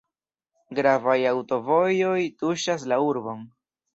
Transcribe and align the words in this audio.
Gravaj 0.79 1.17
aŭtovojoj 1.33 2.15
tuŝas 2.41 2.89
la 2.93 3.01
urbon. 3.11 3.45